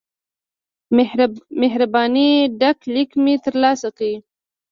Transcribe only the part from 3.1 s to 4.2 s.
مې ترلاسه کړ.